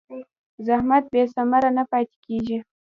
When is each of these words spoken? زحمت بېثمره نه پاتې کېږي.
زحمت 0.67 1.03
بېثمره 1.13 1.69
نه 1.77 1.83
پاتې 1.91 2.15
کېږي. 2.25 2.57